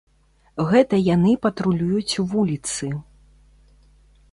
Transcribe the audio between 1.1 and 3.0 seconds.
яны патрулююць вуліцы.